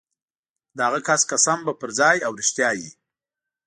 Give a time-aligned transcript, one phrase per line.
[0.77, 2.89] د هغه کس قسم به پرځای او رښتیا وي.